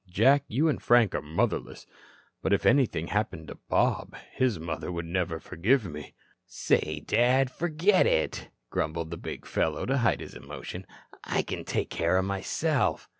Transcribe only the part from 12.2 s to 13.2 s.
myself."